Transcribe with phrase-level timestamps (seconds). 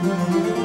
[0.00, 0.57] Música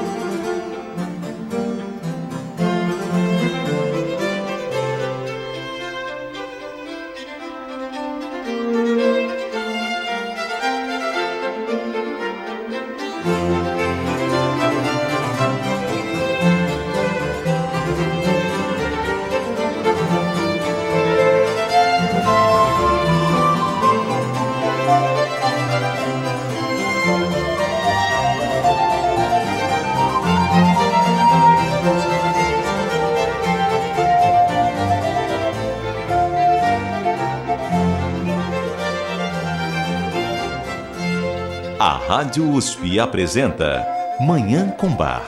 [41.80, 43.86] Rádio USP apresenta
[44.20, 45.24] Manhã com Bar.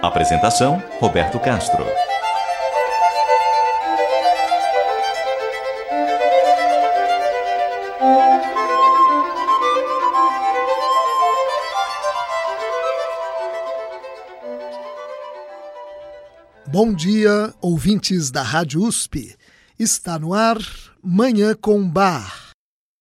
[0.00, 1.84] Apresentação: Roberto Castro.
[16.66, 19.36] Bom dia, ouvintes da Rádio USP.
[19.78, 20.58] Está no ar
[21.02, 22.52] Manhã com Bar,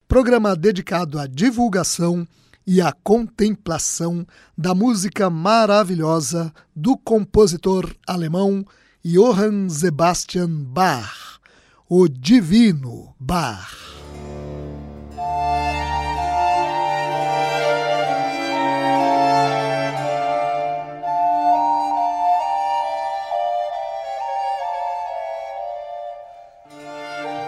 [0.07, 2.27] programa dedicado à divulgação
[2.65, 4.25] e a contemplação
[4.57, 8.65] da música maravilhosa do compositor alemão
[9.03, 11.39] Johann Sebastian Bach,
[11.89, 13.89] o Divino Bach.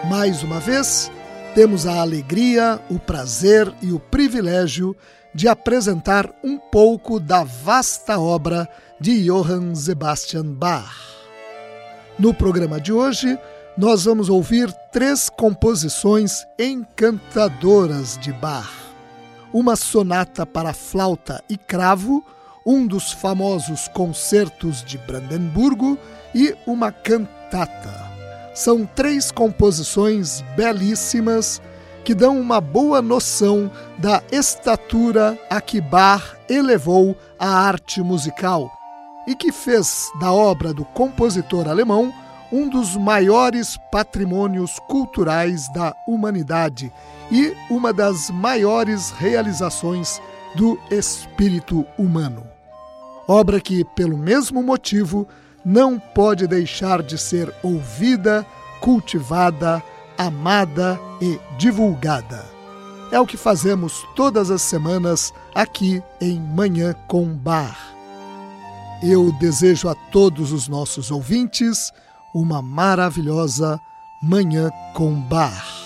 [0.08, 1.10] Mais uma vez,
[1.54, 4.96] temos a alegria, o prazer e o privilégio
[5.34, 10.94] de apresentar um pouco da vasta obra de Johann Sebastian Bach.
[12.18, 13.38] No programa de hoje,
[13.76, 18.70] nós vamos ouvir três composições encantadoras de Bach:
[19.52, 22.24] uma sonata para flauta e cravo,
[22.64, 25.98] um dos famosos concertos de Brandemburgo
[26.34, 28.11] e uma cantata.
[28.54, 31.60] São três composições belíssimas
[32.04, 38.70] que dão uma boa noção da estatura a que Bach elevou a arte musical
[39.26, 42.12] e que fez da obra do compositor alemão
[42.52, 46.92] um dos maiores patrimônios culturais da humanidade
[47.30, 50.20] e uma das maiores realizações
[50.54, 52.46] do espírito humano.
[53.26, 55.26] Obra que, pelo mesmo motivo,
[55.64, 58.46] não pode deixar de ser ouvida,
[58.80, 59.82] cultivada,
[60.18, 62.44] amada e divulgada.
[63.10, 67.76] É o que fazemos todas as semanas aqui em Manhã com Bar.
[69.02, 71.92] Eu desejo a todos os nossos ouvintes
[72.34, 73.80] uma maravilhosa
[74.22, 75.81] Manhã com Bar.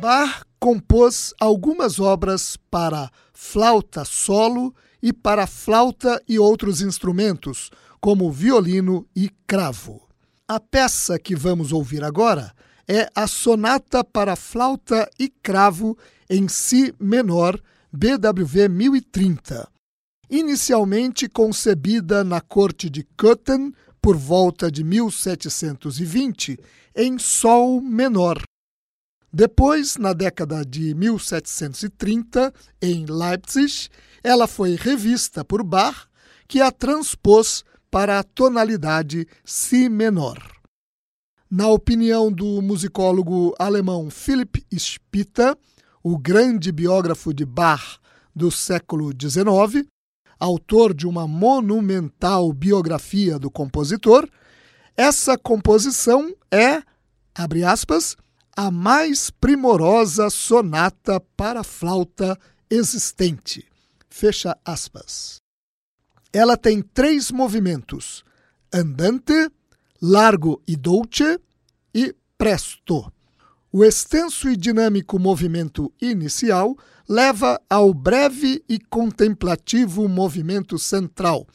[0.00, 9.06] Bach compôs algumas obras para flauta solo e para flauta e outros instrumentos, como violino
[9.14, 10.08] e cravo.
[10.48, 12.54] A peça que vamos ouvir agora
[12.88, 15.98] é a Sonata para Flauta e Cravo
[16.30, 17.60] em Si menor,
[17.92, 19.68] BWV 1030.
[20.30, 26.58] Inicialmente concebida na corte de Köthen por volta de 1720,
[26.96, 28.42] em Sol menor,
[29.32, 32.52] depois, na década de 1730,
[32.82, 33.88] em Leipzig,
[34.24, 36.08] ela foi revista por Bach,
[36.48, 40.36] que a transpôs para a tonalidade Si menor.
[41.48, 45.56] Na opinião do musicólogo alemão Philipp Spitta,
[46.02, 47.98] o grande biógrafo de Bach
[48.34, 49.86] do século XIX,
[50.40, 54.28] autor de uma monumental biografia do compositor,
[54.96, 56.82] essa composição é,
[57.34, 58.16] abre aspas,
[58.56, 62.38] a mais primorosa sonata para flauta
[62.68, 63.66] existente.
[64.08, 65.40] Fecha aspas.
[66.32, 68.24] Ela tem três movimentos:
[68.72, 69.50] andante,
[70.00, 71.40] largo e dolce
[71.94, 73.12] e presto.
[73.72, 76.76] O extenso e dinâmico movimento inicial
[77.08, 81.46] leva ao breve e contemplativo movimento central,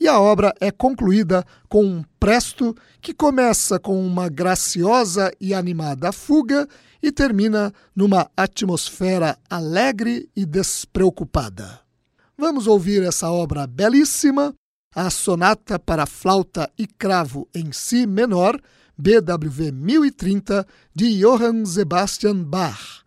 [0.00, 6.12] e a obra é concluída com um presto que começa com uma graciosa e animada
[6.12, 6.68] fuga
[7.02, 11.80] e termina numa atmosfera alegre e despreocupada.
[12.36, 14.54] Vamos ouvir essa obra belíssima,
[14.94, 18.60] a Sonata para Flauta e Cravo em Si menor,
[18.96, 23.02] BWV 1030, de Johann Sebastian Bach,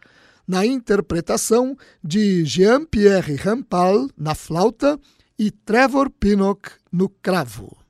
[0.47, 4.99] na interpretação de Jean-Pierre Rampal na flauta
[5.43, 7.81] e Trevor Pinnock no cravo.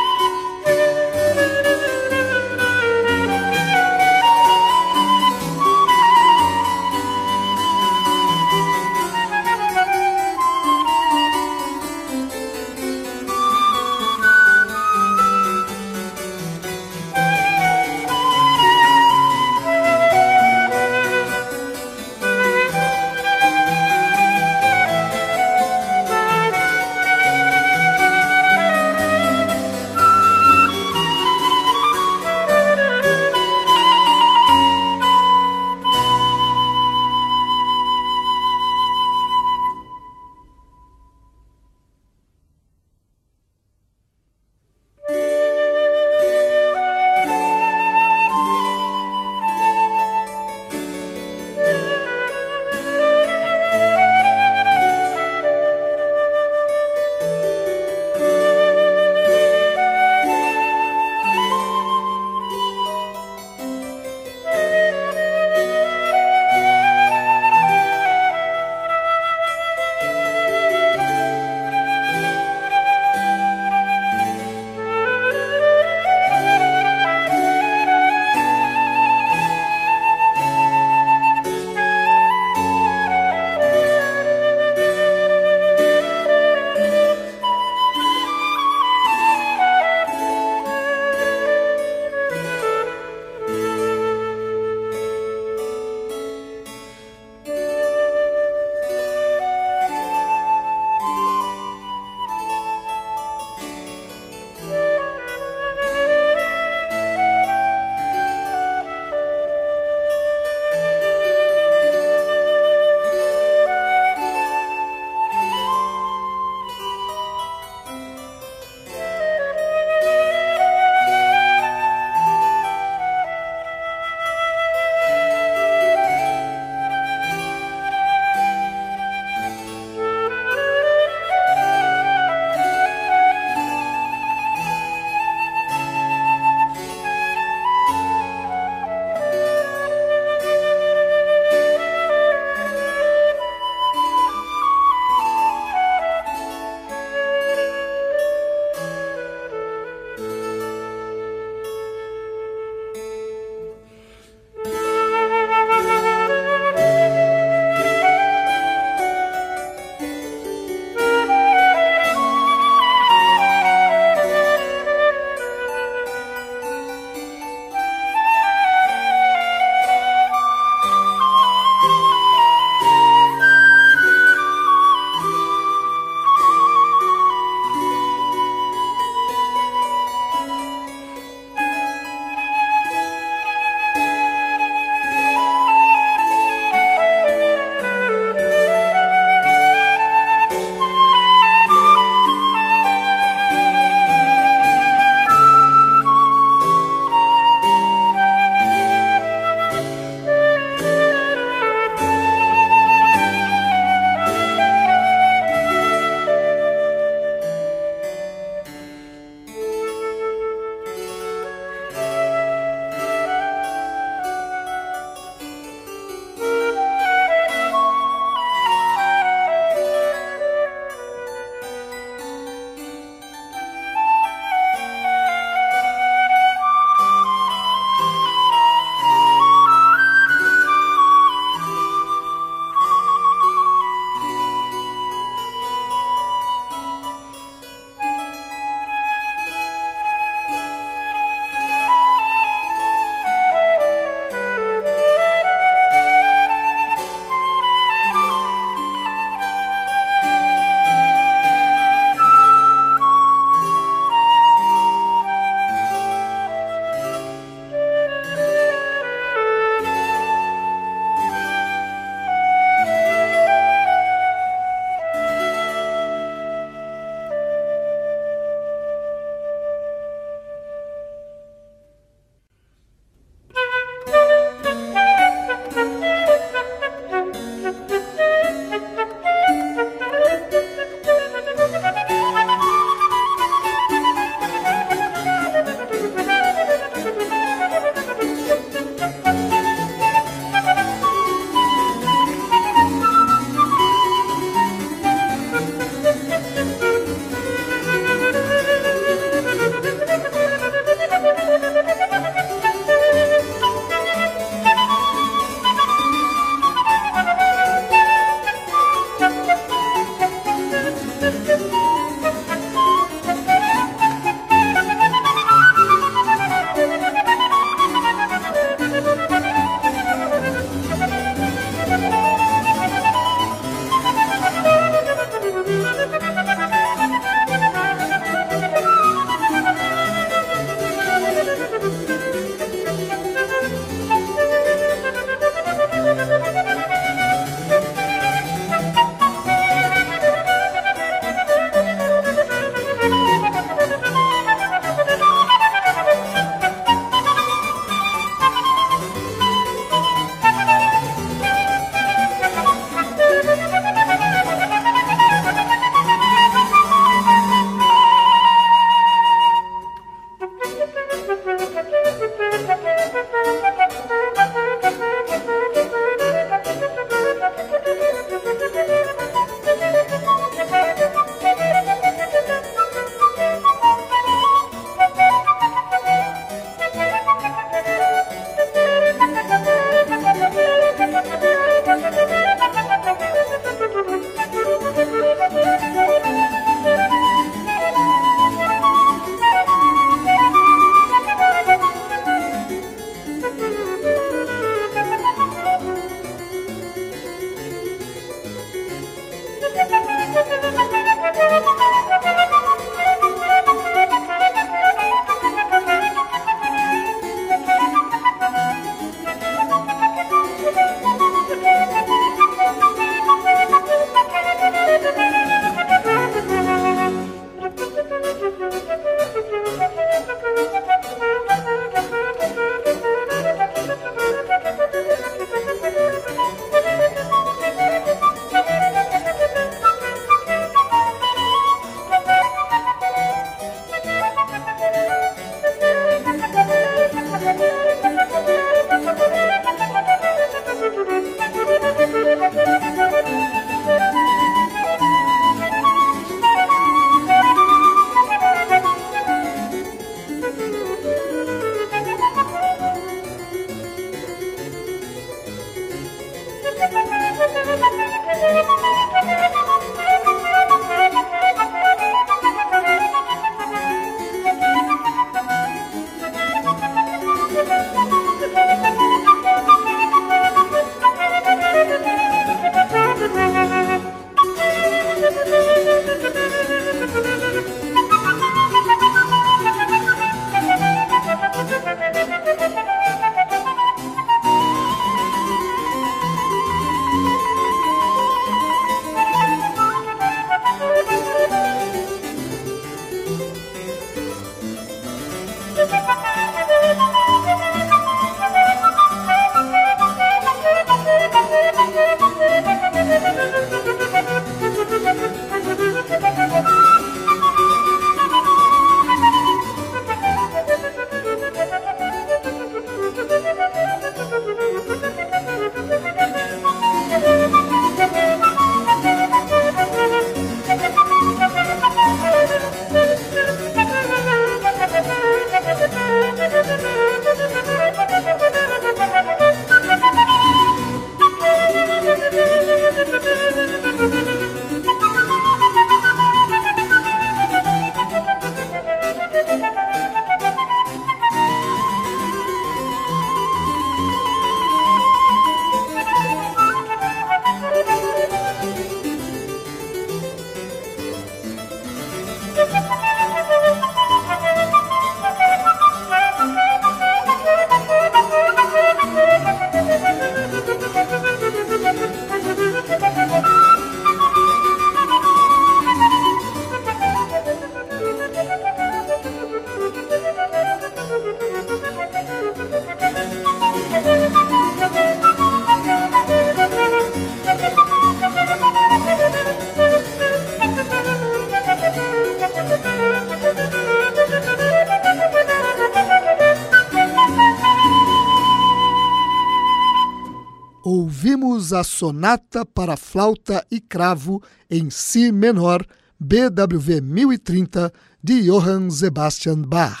[591.72, 595.84] A Sonata para Flauta e Cravo em Si menor,
[596.18, 600.00] BWV 1030, de Johann Sebastian Bach.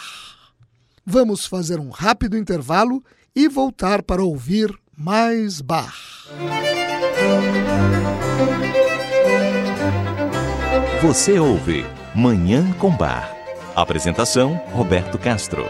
[1.04, 3.02] Vamos fazer um rápido intervalo
[3.34, 5.94] e voltar para ouvir mais Bach.
[11.02, 13.34] Você ouve Manhã com Bar.
[13.74, 15.64] Apresentação: Roberto Castro.